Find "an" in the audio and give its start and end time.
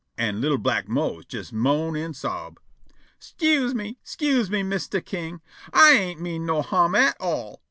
0.17-0.41, 1.95-2.15